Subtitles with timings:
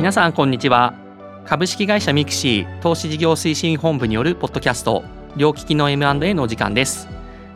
[0.00, 0.94] 皆さんこんにちは。
[1.44, 5.04] 株式会社ミクシー投資事業推進本部によるポッドキャスト
[5.36, 7.06] 両利きの M&A のお時間です。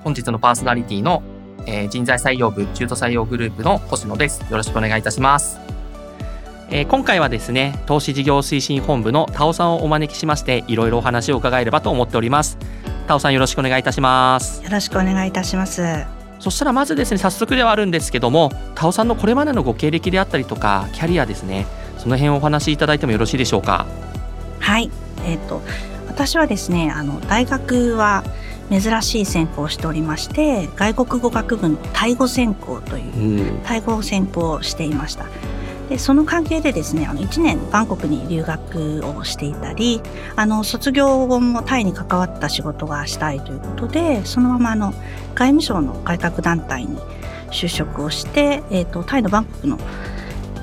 [0.02, 1.22] 本日のパーソナリティの、
[1.64, 4.42] えー、人材採用部中途採用グループの星野です。
[4.42, 5.58] よろしくお願いいたします。
[6.68, 12.58] えー、今回はですね投資事業推進本部の田尾さんをお招きしましていろいろお話を伺えればと思っております。
[13.06, 14.62] 田尾さんよろしくお願いいたします。
[14.62, 15.82] よろしくお願いいたします。
[16.40, 21.66] そしたらまずですね早速ではあるんですけども田尾さんのこれまでのご経歴であったりとかキャリアですね
[22.04, 23.86] その辺をお話しいただいてもよろしいでしょうか？
[24.60, 24.90] はい。
[25.26, 25.62] えっ、ー、と
[26.06, 28.22] 私はですねあの大学は
[28.70, 35.24] 珍しい専攻をしておりまして外国語学部のタイ語専攻というタイ語専攻をしていました。
[35.88, 40.02] でその関係でですねあの1年バンコクに留学をしていたり
[40.36, 44.92] あの卒業後もタイに関わった仕事がしたいということでそのままあの
[45.34, 46.98] 外務省の改革団体に
[47.50, 49.78] 就職をして、えーとタイのバンコクの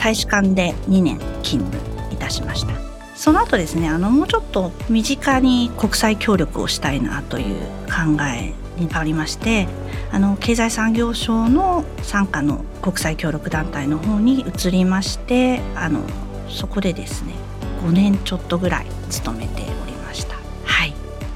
[0.01, 1.77] 大使館で2年勤務
[2.11, 2.73] いたしました。
[3.15, 9.67] その後ですねあのもうちょっと身近に国際協力をしたいなという考えに変わりまして
[10.11, 16.01] あの経済産業省の傘下の国際協力団体の方に移りましてあの
[16.49, 17.35] そこでですね
[17.83, 19.80] 5年ちょっとぐらい勤めて。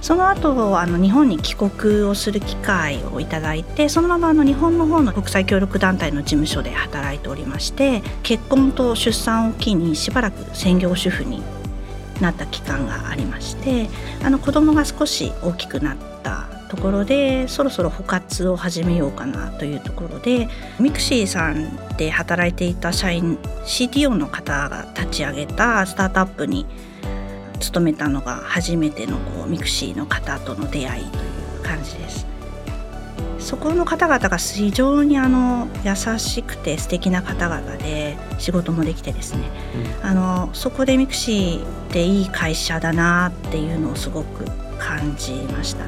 [0.06, 11.42] その後あの日本に帰国をする機会をいただいてそのままあの日本の方の国際協力団体の事務所で働いておりまして結婚と出産を機にしばらく専業主婦に
[12.22, 13.90] なった期間がありまして
[14.24, 26.68] あの子供が少し大きくなったところでそろそろ保活を始めようかなというところでミクシーさんで働いていた社員 CTO の方が立ち上げたスタートアップに
[27.66, 31.22] 勤めたのが初めてのこうミクシーの方との出会いとい
[31.62, 32.28] う感じです。
[33.40, 39.44] そこの方々が非常にあの優しくて素敵な方々で仕事もできてですね、
[40.02, 44.46] うん、あのそこでミクシーっていい会社だなっていうのをすごく
[44.80, 45.86] 感じました。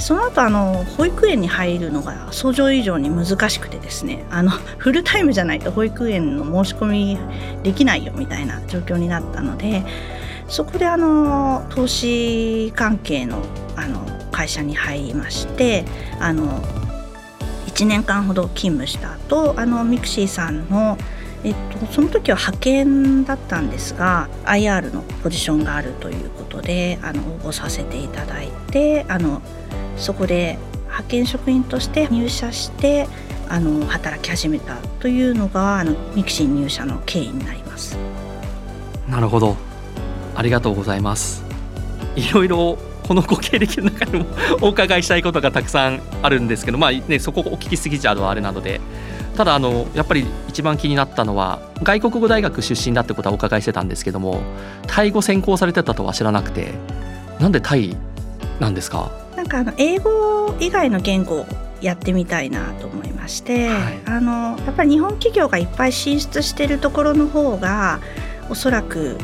[0.00, 7.18] その後あの保育園に入るのが想像以上に難しくてですねあの フルタイムじゃないと保育園の申し込み
[7.62, 9.84] できないよみたいな状況になったので
[10.50, 13.42] そこであの投資関係の
[13.76, 15.84] あの会社に入りまして
[16.18, 16.60] あの
[17.66, 20.98] 1年間ほど勤務した後あのミクシーさんの
[21.42, 29.40] えっと、その時は派遣だったんですが IR のポジションがあるということであの応募させていただいてあの
[29.96, 33.08] そこで派遣職員として入社して
[33.48, 37.96] あの働き始めたというのがあのミクシー入社の経緯になります。
[39.08, 39.69] なるほど
[40.40, 41.44] ありがとうございます。
[42.16, 44.26] いろいろこのご経歴の中にも
[44.62, 48.80] お伺いしたいことがたくさんあるんですけど、まあね、そこをお聞きすぎちゃうのはあれなので。
[49.36, 54.42] ただあのやっぱり一番気になったのは外国語大学出身だってことはお伺いしてたんですけども
[54.86, 56.74] タイ語専攻されてたとは知らなくて
[57.38, 57.96] なんでタイ
[58.58, 59.10] なんですか？
[59.36, 61.46] なんかあの英語以外の言語を
[61.80, 68.00] やってみたいなと思いまして、はい、あのやっぱり日本企業がいっぱい進出してるところの方が
[68.50, 69.16] おそらく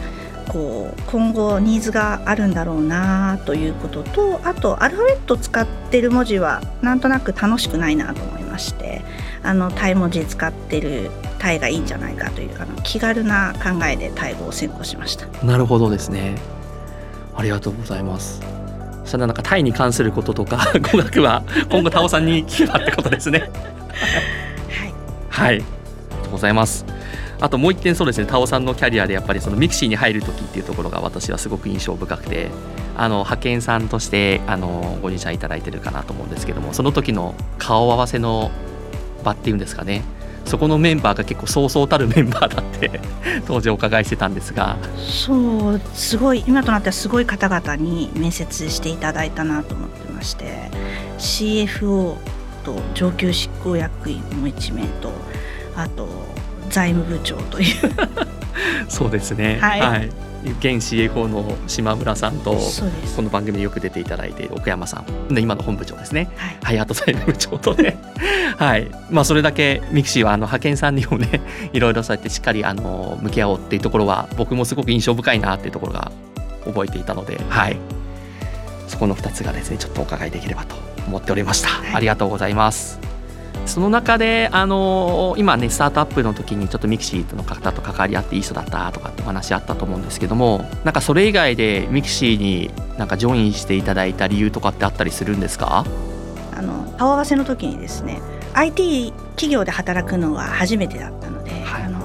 [0.49, 9.03] こう今後ニーズがあるんだろうなということとあとアルファベット使ってる文字はなんとなく楽しくないなと思いまして
[9.43, 15.27] あのタイ文字使ってるタイがいいんじゃないかというあの気軽な考えでタイ語を専攻しました。
[15.45, 16.37] なるほどですね。
[17.37, 18.41] ありがとうございます。
[19.03, 23.51] そしたらなんかタイに関することとか 語学は今後田尾さんに聞けばってことですね。
[24.69, 24.95] はい、
[25.29, 25.65] はい、ありが
[26.25, 26.96] とうございます
[27.41, 32.51] あともう一点そうですね田尾さんのキャリアでやっぱりそのミクシーに入る時っていうところが私はすごく印象深くて
[32.97, 38.51] あの派遣さんとしてあのご入社いただいてるかなと思うんですけどもその時の顔合わせの
[39.23, 40.03] 場っていうんですかね。
[40.47, 43.01] そこのメンバーが結構そうそうたるメンバーだって
[43.49, 44.77] 当時お伺いしてたんですが。
[44.97, 46.45] そうすごい。
[46.47, 50.71] 今となってはすごい方々に面接していただいたなと思ってまして
[51.19, 52.15] CFO
[52.65, 55.11] と上級執行役員も1名と
[55.77, 56.09] あと
[56.71, 57.75] 財務部長という。
[58.89, 59.59] そうですね。
[59.61, 60.11] はい、はい。
[60.61, 62.57] 現 CFO の島村さんと
[63.17, 65.35] この番組によく出ていただいている奥山さん。
[65.35, 67.99] で今の本部長ですね、はい、はい、あと財務部長とね。
[68.57, 68.89] はい。
[69.11, 71.41] まあそれだけミクシーはあの派遣さんにもね
[71.73, 76.13] いろいろそうやってしっかりあの向き合おうっていうところは僕もすごく印象深いなっていうところが
[76.65, 77.77] 覚えていたのではい。
[78.89, 80.77] そこの2つがですねちょっとお伺いできればと
[81.07, 83.01] 思っておりました、はい、ありがとうございます
[83.67, 95.85] その中であの今ねスタートアップの時にちょっとミクシーの方と関わり合っていい人だったとかってお話あったと思うんですけどもなんかそれ以外でミクシーになんかジョインしていただいた理由とかってあったりするんですか？
[96.57, 98.21] あの顔合わせの時にですね
[98.55, 102.01] IT 企業で働くのは初めてだったので、はい、あの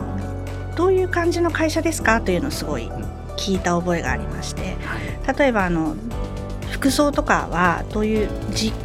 [0.75, 2.19] どういう感じの会社ですか？
[2.19, 2.91] というのをすごい
[3.37, 4.75] 聞いた覚えがありまして、
[5.37, 5.95] 例えばあの
[6.81, 8.29] 服装とかはどういう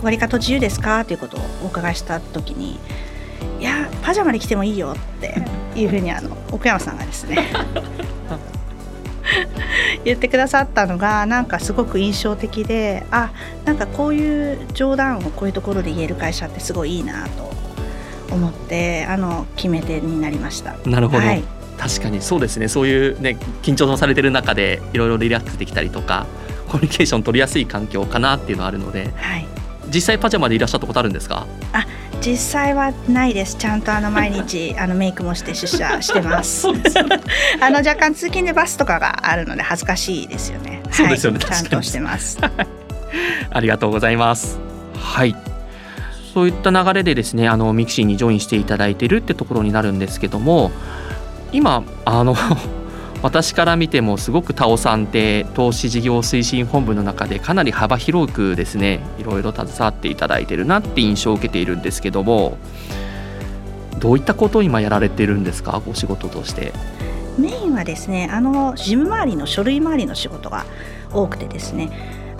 [0.03, 1.07] 割り方自由ですか？
[1.07, 2.79] ということをお伺いした時に
[3.59, 5.43] いやパジャマで着てもいいよって
[5.75, 7.49] いうふうにあの奥山さんがですね
[10.05, 13.33] 言ってくださったのがなんかすごく印象的であ
[13.65, 17.51] なんかこういう冗談をこういうところで言える会社ってすごいいいなと
[18.31, 20.77] 思ってあの決め手になりました。
[20.85, 21.43] なるほど、はい、
[21.79, 22.69] 確かにそうですね。
[22.69, 26.27] そういうね緊張のされてる中でいろいろリラックスできたりとか
[26.77, 29.47] コミュニケーション取りやすい環境かなっていうのはあるので、はい、
[29.89, 31.47] 実際パジャマでいらっしゃったことあるんですか？
[31.73, 31.87] あ
[32.21, 33.57] 実際はないです。
[33.57, 36.69] ちゃんとあの毎日 あのメイクもして出社してます。
[36.69, 40.83] あの若干通勤でバスとかがあるので恥ずかしいですよね。
[40.91, 42.39] そうですよね、はい、ちゃんとしてます。
[43.51, 44.59] ありがとうございます。
[44.99, 45.35] はい。
[46.35, 50.71] そういった流れでですねあのミクシーにジョインしていただいているってところになるんですけども
[51.53, 52.37] 今あの
[53.23, 62.57] 私から見てもすごく田尾さんって投資事業推進本部の中でかなり幅広くですねいろいろ携わっていただいてるなって印象を受けているんですけども
[63.99, 65.83] どういったことを今やられてるんですか？
[65.87, 66.73] お仕事として。
[67.39, 70.65] メインはですねあの事務周りの書類周りの仕事が
[71.13, 71.91] 多くてですね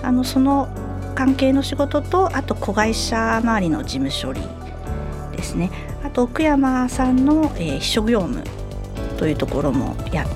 [0.01, 0.69] あのその
[1.15, 4.41] 関係の仕事とあと子会社周りの事務処理
[5.35, 5.71] ですね
[6.03, 8.43] あと奥山さんの、えー、秘書業務
[9.17, 10.27] というところもやっ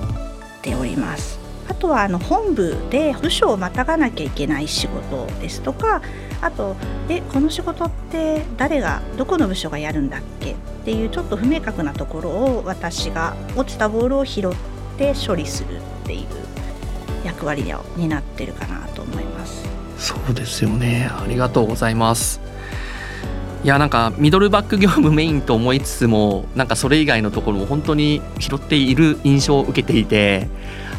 [0.62, 1.38] ております。
[1.68, 6.02] あとはあの本部で部署をまたがなきゃいけない仕事ですとか
[6.40, 6.76] あと
[7.08, 10.52] えこの仕事って誰がどこの部署がやるんだっけ？
[10.52, 10.54] っ
[10.84, 14.52] ていうちょっと不明確なところを私が落ちたボールを拾っ
[14.98, 16.26] て処理するっていう
[17.24, 19.64] 役割を担ってるかなと思います。
[19.98, 21.08] そうですよね。
[21.10, 22.40] ありがとうございます。
[23.64, 30.48] いやなんかミドルバック業務メインと思いつつもなんかそれ以外のところも本当に拾っている印象を受けていて、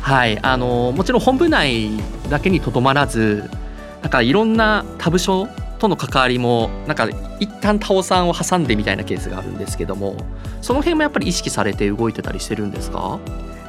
[0.02, 1.90] はいあのもちろん本部内
[2.30, 3.50] だけにとどまらず
[4.02, 5.48] なんかいろんな他部署
[5.80, 7.10] との関わりもなんか
[7.42, 10.16] 一旦タオさんを挟んでみたいなケースがあるんですけども
[10.62, 13.20] その辺もやっぱり意識されて動いてたりしてるんですか？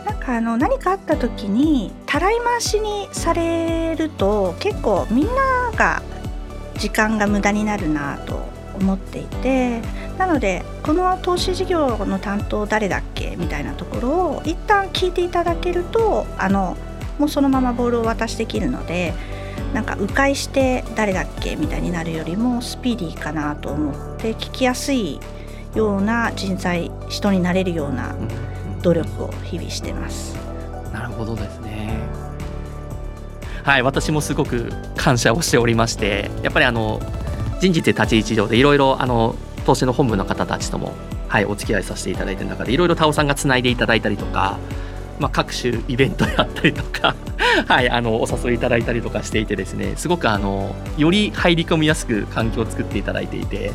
[0.06, 5.32] なんかあの何かあった時にたらい回しにされると結構みんな
[5.76, 6.00] が
[6.78, 8.44] 時間が無駄になるなと
[8.74, 9.80] 思っていて
[10.18, 13.36] なのでこの投資事業の担当誰だっけ？
[13.36, 16.76] みたいなところを一旦聞いていただけるとあの
[17.18, 19.14] もうそのままボールを渡しできるので
[19.72, 21.56] なんか迂回して誰だっけ？
[21.56, 25.20] みたいになるよりもスピーディーかなと思って聞きやすい
[25.74, 28.14] ような人材人になれるような
[28.82, 30.36] 努力を日々してます。
[30.92, 31.98] なるほどですね。
[33.64, 37.00] はい私もすごく感謝をしておりましてやっぱりあの
[37.64, 40.92] 人事って立ち位置上でいろいろあの投資の本部の方たちとも、
[41.28, 44.58] はい、お付き合いさせていただいてる中でいろいろ田尾さんがつないでいただいたりとか、
[45.18, 47.14] まあ、各種イベントであったりとか
[47.66, 53.72] はい、あのお誘いいただいたりとかしていてですねすごくあのより入り込みやすく環境を作っていただいていて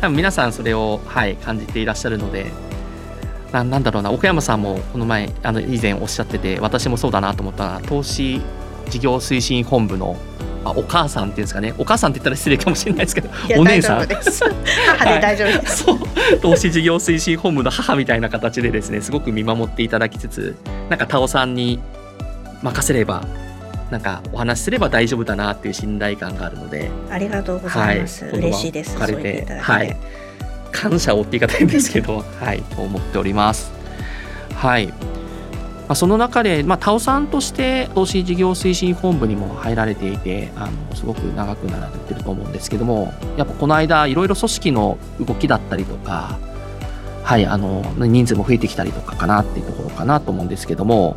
[0.00, 2.52] 多分皆さんそれを、はい、感じていらっしゃるので
[3.50, 8.42] ななんだろうな岡山さんもこの前あの以前おっしゃってて私もそうだなと思ったら投資
[8.90, 10.16] 事業推進本部の
[10.64, 11.74] あお母さんっていうんですかね。
[11.78, 14.06] お母さんって言ったら失礼かもしれないですけどお姉さん。
[14.98, 15.98] 母で大丈夫です、そう。
[16.40, 20.56] 投資事業推進本部の母みたいな形でですねすごく見守っていただきつつ
[20.88, 21.80] なんか田尾さんに
[22.62, 23.24] 任せれば
[23.90, 28.98] なんかお話しすれば大丈夫だなっていう信頼感があるのでありがとうございます、はい、嬉しいです。
[28.98, 29.58] そう言って。
[29.58, 29.96] はい。
[30.72, 32.62] 感謝をって言い方変ですけどはい。
[32.62, 33.70] と思っております。
[34.54, 34.92] はい
[35.86, 46.38] まあ、その中で、まあ、タオさんとして投資事業推進本部にも入られていてあのすごく長くなられてると思うんですけどもやっぱこの間いろいろ組織の動きだったりとか、
[47.22, 51.16] はい、あの人数も増えてきたりとかかなっていうところかなと思うんですけども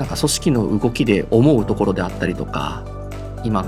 [0.00, 2.84] なんか組織の動きで思うところであったりとか
[3.44, 3.64] 今。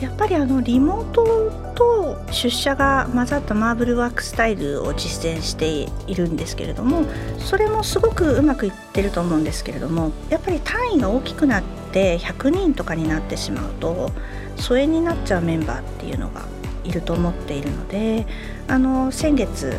[0.00, 7.04] やっぱりあのリモートと出社が混ざったマーブルワークスタイルを実践しているんですけれども
[7.38, 14.10] それもすごくうまくいってると思うんですけれどもやっぱり単位が大きくなって100人とかになってしまうと
[14.56, 16.42] 疎遠になっちゃうメンバーっていうのが
[16.84, 18.26] いると思っているので
[18.68, 19.78] あの先月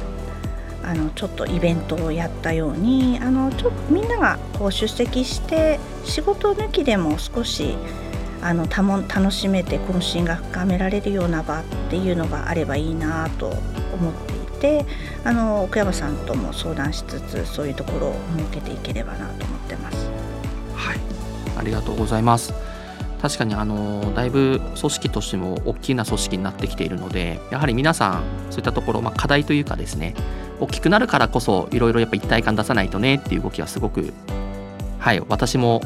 [0.84, 7.76] あのちょっとイベントをやったようにあのちょみんながこう出席して仕事抜きでも少し
[8.42, 14.14] あのたも楽しめて懇親が深められるような場っていうのがあればいいなと思っ
[14.60, 14.86] ていて
[15.24, 20.10] あの奥山さんとも相談しつつそういうところを設けていければなと思ってます。
[20.76, 21.00] はい
[21.58, 22.54] ありがとうございます
[23.22, 30.16] 確かにあのだいぶ組織としても大きな組織になってきているのでやはり皆さんそういったところ、まあ、課題というかですね
[30.60, 34.12] 大きくなるからこそいろいろやっぱ一体感出さないとねっていう動きはすごく
[34.98, 35.82] はい私も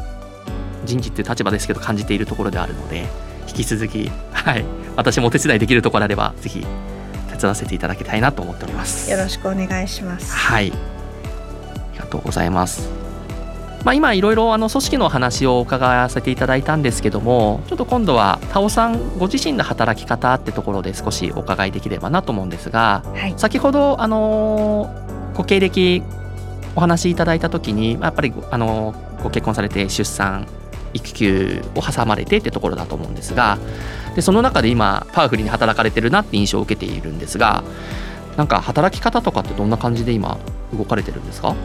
[0.86, 3.08] 人事っていう立場ですけど感じているところであるので
[3.48, 4.65] 引き続きはい
[4.96, 6.65] 私もお手伝いできるところであればぜひ
[7.36, 9.12] 手伝わせていただきたいなと思っております。
[9.12, 10.34] よろしくお願いします。
[10.34, 10.72] はい。
[10.72, 12.89] ありがとうございます。
[13.84, 24.89] まあ、今いろいろあの組織の話を伺わせていただいたんですけどもちょっと今度は田尾さんご自身の働き方ってところで少しお伺いできればなと思うんですが、はい、先ほどあの
[25.36, 26.01] ご経歴
[26.75, 30.48] お話しいただいた時にやっぱりあのご結婚されて出産
[30.96, 33.60] 育休を挟まれてってところだと思うんですが
[34.16, 37.64] でその中で今パワフルに働かれてるなって印象を受けているんですが
[38.38, 40.38] なんか働き方とかってどんな感じで今
[40.75, 41.56] 動かれてるんですか？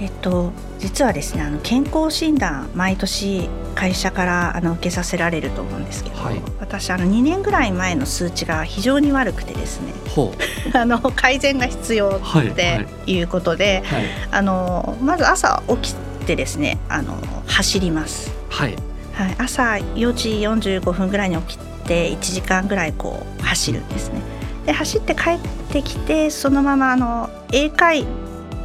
[0.00, 9.92] えっと、実はですねあの健康診断毎年会社からあの受けさせられると思うんですけど、はい、私あの2年ぐらい前の数値が非常に悪くてですね
[10.74, 15.94] あの改善が必要っていうことで、はいはい、あのまず朝起き
[16.26, 17.16] てですねあの
[17.46, 18.33] 走ります。
[18.54, 18.76] はい、
[19.14, 20.30] はい、朝4時
[20.78, 21.58] 45分ぐらいに起き
[21.88, 24.22] て1時間ぐらいこう走るんですね。
[24.64, 25.38] で走って帰っ
[25.72, 28.06] てきてそのままあの英会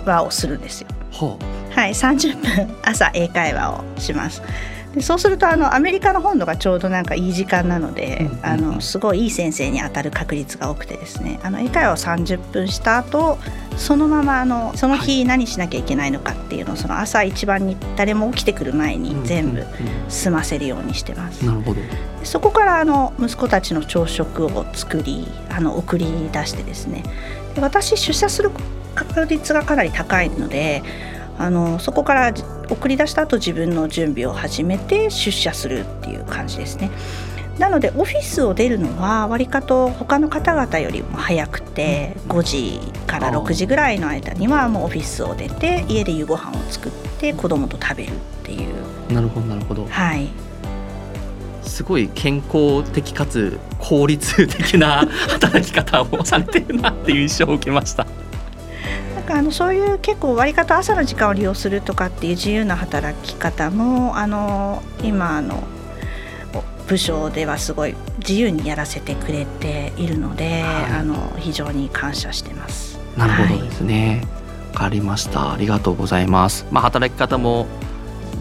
[0.06, 0.88] 話をするんですよ。
[1.72, 4.44] はい、30分朝英会話をします。
[5.00, 11.40] でそうするとあのアメリカの本土がちょうどなんかいい時間なので、うんうん、あのすごいいい先生に当たる確率が多くてですね。
[11.42, 13.38] あの英会話を30分した後
[13.78, 19.66] そのままあのその日何しなきゃいけないのかっていうのをその朝一番に誰も起きてくる前に全部
[20.10, 21.46] 済ませるようにしてます。
[21.46, 21.80] なるほど。
[22.24, 27.04] そこからあの息子たちの朝食を作りあの送り出してですね。
[27.58, 28.52] 私出社する
[28.96, 30.84] 確率がかなり高いので
[31.40, 32.34] あのそこから
[32.70, 36.92] 送り出した後自分の準備を始めて出社するっていう感じですね。
[37.58, 49.14] なのでオフィスを出るのは割かと他の方々よりも早くて5時から6時ぐらいの間にはもうオフィスを出て家で夕ご飯を作って子供と食べるっていう。
[49.14, 49.86] なるほどなるほど。
[49.86, 50.30] はい。
[51.64, 58.06] すごい健康的かつ効率的な働き方をされてるなっていう印象を受けました。
[59.30, 65.64] かあのそういう結構割り方朝の時間を利用するとかっていう自由な働き方もあの今あの
[66.88, 72.98] 部署ではすごい自由にやらせてくれているので、はい、あの非常に感謝してます。
[73.16, 74.24] なるほどですね。
[74.74, 75.54] わ、はい、かりました。
[75.54, 76.66] ありがとうございます。
[76.72, 77.68] まあ働き方も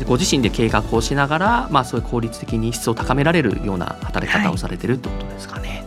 [0.07, 5.85] ご自身で計画をしながら、まあそういう効率的に質を高められるような働き方をされてるってことですかね。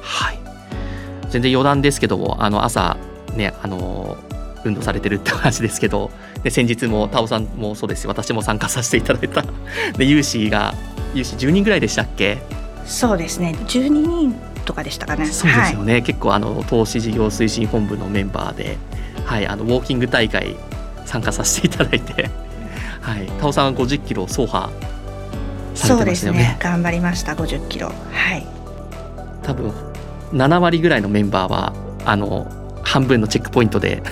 [0.00, 0.34] はい。
[0.34, 2.96] はい、全然余談ですけども、あの朝
[3.36, 4.18] ねあの
[4.64, 6.10] 運動されてるって話ですけど
[6.42, 9.44] で先日もタオさんもそうですし私も参加させていただいた。
[9.96, 10.74] で有志が
[11.14, 12.38] 有志10人ぐらいでしたっけ？
[12.86, 13.54] そうですね。
[13.66, 15.26] 12人とかでしたかね。
[15.26, 18.78] そうですよね、はい、結構あの投資事業推進本部のメンバーで、
[19.24, 20.56] はい、あのウォーキング大会
[21.06, 22.30] 参加させていただいて、
[23.00, 24.70] はい、タオさんは50キロ走破
[25.74, 27.32] されてましたよね、ね、頑張りました。
[27.32, 27.88] 50キロ。
[27.88, 28.46] はい。
[29.42, 29.72] 多分
[30.32, 31.72] 7割ぐらいのメンバーは
[32.04, 32.46] あの
[32.82, 34.02] 半分のチェックポイントで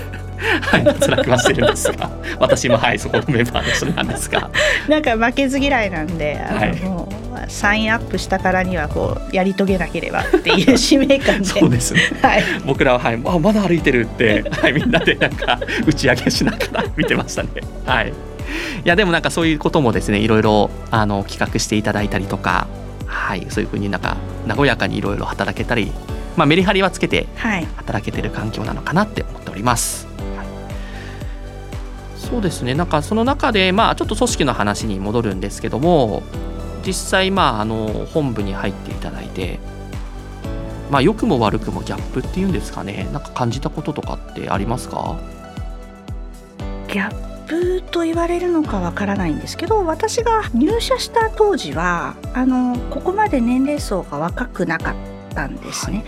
[0.61, 4.51] はい、脱落はしてるんですが 私もはいそこのメンバーの人なんですが。
[4.89, 7.09] なんか負けず嫌いなんであの、はい、も
[7.47, 11.45] うサインアップしたからにはこうやり遂げなければっていう使命感で。
[11.47, 17.49] そうですね、はい、僕らは、はい、あまだ歩いてるって、はい、みんなでなんか打ち上げしながら見てましたね。
[17.87, 18.09] はい。
[18.09, 18.13] い
[18.85, 22.67] やでもなんかそういうこともですねいろいろあの企画していただいたりとか、
[23.07, 24.17] はい、そういうふうになんか
[24.47, 25.93] 和やかにいろいろ働けたり、
[26.37, 27.27] まあ、メリハリはつけて
[27.77, 30.08] 働けてる環境なのかなって思っております。
[32.29, 32.75] そうですね。
[32.75, 36.23] なんかその中で、まあ、ちょっと組織の話に戻るんですけども
[36.87, 39.59] 実際、まあ、あの本部に入っていただいて、
[40.91, 43.09] まあ、良くも悪くもギャップっていうんですかね。
[43.13, 45.19] なんか感じたこととかってありますか？
[46.89, 54.95] ギャップと言われるのかわからないんですけど私が入社した当時はあのここまで年齢層が若くなかっ
[55.35, 55.99] たんですね。
[55.99, 56.07] はい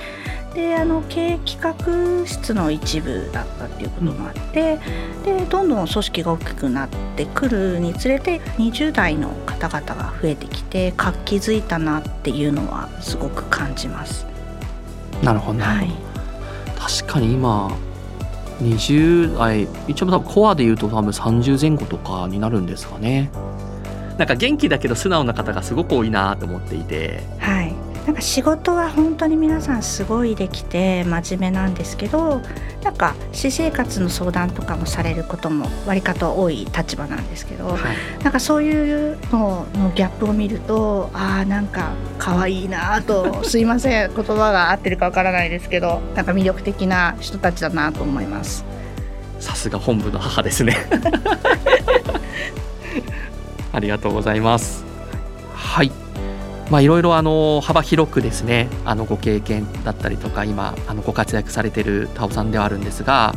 [0.54, 4.78] であの経営企画室の一部だったっていうこともあって、
[5.24, 14.26] でどんどん組織が大きくなってくるにつれて20代の方々が増えてきて活気づいたなっていうのはすごく感じます。
[15.22, 15.90] なるほど、はい、
[16.78, 17.70] 確かに今
[18.62, 23.30] 20代一応多分コアでいうと多分30前後とかになるんですかね。
[24.18, 27.22] なんか元気だけど素直な方がすごく多いなと思っていて。
[27.38, 27.69] はい
[28.10, 32.40] なんか仕事は本当に皆さんすごいできて真面目なんですけど
[32.82, 37.80] なんか私生活の相談とかもされることも割かと多い立場なんですけど、はい、
[38.24, 48.64] なんかそういうののギャップを見るとああなんか可愛いなとすいません言葉が合ってるかわからないですけど なんか魅力的な人たちだなと思います。
[49.38, 50.76] すが本部の母ですね。
[53.72, 54.84] ありがとうございます。
[55.54, 55.92] はい
[56.70, 63.34] まあいろいろあの幅広くですねあのご経験だったりとか今あのご活躍されてる田尾さんではあるんですが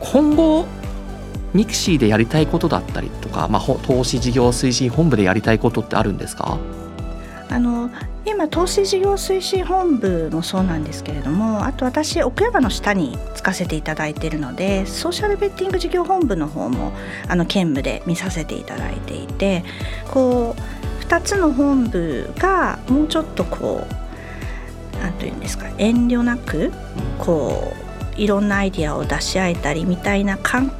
[0.00, 0.66] 今後
[1.54, 6.58] ミクシーでやりたいことだったりとか、まあ、投資事業推進本部でやりたいことってあるんですか？
[7.48, 7.88] あの
[8.24, 16.92] 今投資事業推進本部もそうなんですけれどもあと私奥山の下につかせていただいているのでソーシャルベッティング事業本部の方も
[17.28, 19.62] あの兼務で見させていただいていて
[20.10, 20.75] こう
[21.08, 26.72] 2つの本部がもうちょっとこう何と言うんですか遠慮なく
[27.18, 27.72] こ
[28.16, 30.72] ういろんなアイディアを出し合えたりみたいな環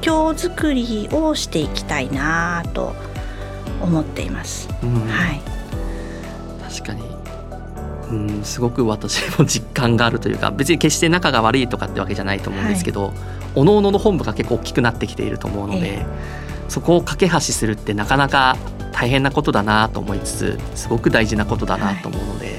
[0.00, 2.94] 境づくりをしていきたいなと
[3.80, 4.68] 思っています。
[4.82, 5.40] うん、はい。
[6.68, 7.14] 確かに。
[8.10, 13.14] うんすごく私も実感があるというか別に決して仲が悪いとかってわけじゃないと思うんですけど、はい、
[13.54, 16.06] おのおのの本部が結構大きくなってきていると思うので、えー、
[16.68, 18.56] そこを架け橋するってなかなか
[18.94, 22.46] 大変なことだなと思いつつすごく大事なことだなと思うので。
[22.46, 22.52] は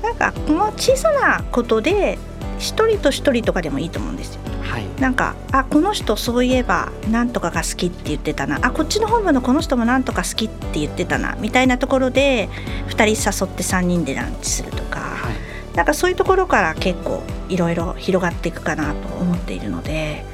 [0.00, 2.18] い、なんかこの小さなことで
[2.58, 4.40] 一人と一人とかでもいいと思うんですよ。
[4.62, 8.58] はい、なんかあこの人そういえば何とかが好きって言ってたな。
[8.62, 11.36] あこっちの本部のこの人も何とか好きって言ってたな。
[11.38, 12.48] みたいなところで
[12.88, 20.24] 2人誘って3人でランチするとか、はい、なんかそういうところから結構いろいろ広がっていくかなと思っているので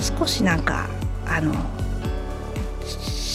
[0.00, 0.86] 少しなんか
[1.26, 1.54] あの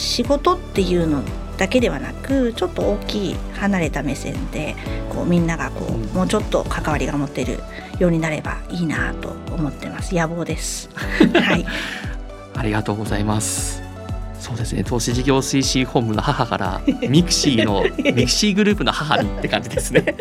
[0.00, 1.22] 仕事っていうの
[1.56, 4.74] だけではなくちょっと大きい離れた目線で
[5.10, 7.58] こうみんながこう、もうちょっと関わりが持てる
[7.98, 10.14] ようになればいいなと思ってます。
[10.14, 10.88] 野望です。
[10.96, 11.66] はい。
[12.56, 13.82] ありがとうございます。
[14.38, 14.84] そうですね。
[14.84, 20.16] 投資事業推進本部の母からミクシーの ミクシーグループの母にって感じですね。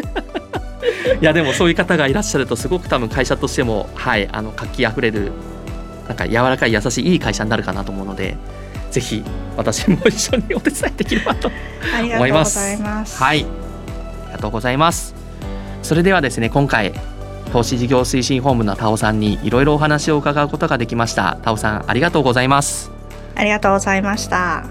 [1.21, 5.31] いやでもそういう方がいらっしゃるとすごく多分会社としてもはいあの活気あふれる
[6.07, 8.36] なんか柔らかい優しいいい会社になるかなと思うので
[8.91, 9.24] ぜひ
[9.55, 11.52] 私も一緒にお手伝いできればと
[12.15, 12.60] 思います。
[13.21, 15.15] はい、ありがとうございます。
[15.84, 16.93] それではですね今回
[17.52, 21.38] 投資事業推進本部の田尾さんにいろいろお話を伺うことができました。
[21.41, 22.91] 田尾さんありがとうございます。
[23.36, 24.65] ありがとうございました。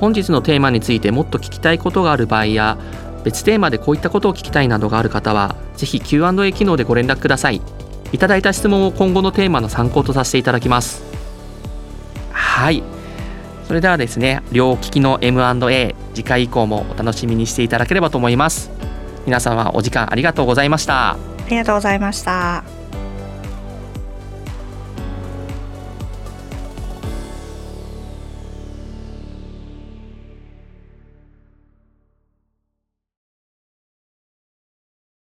[0.00, 2.78] 本日のテーマについてもっと聞きたいことがある場合や
[3.24, 7.60] 別テーマでこういったことを聞きたいなどがある方はぜひ Q&A 機能でご連絡ください。
[8.10, 11.02] いただいた質問を今後のテーマの参考とさせていただきます。
[12.32, 12.82] はい
[13.68, 18.70] それではですね両利きの M&A 次回以降もお楽しみにしていただければと思います
[19.26, 22.77] 皆様お時間ありがとうございましたありがとうございました。